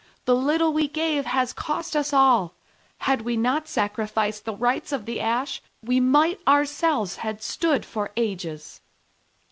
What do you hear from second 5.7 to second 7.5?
we might ourselves have